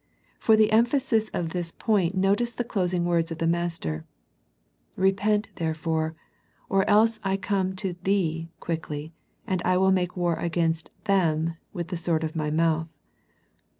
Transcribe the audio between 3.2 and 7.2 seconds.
of the Master," Repent therefore; or else